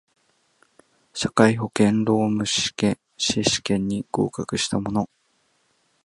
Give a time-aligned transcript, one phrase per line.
[1.13, 2.73] 社会保険労務士
[3.17, 5.07] 試験に合格した者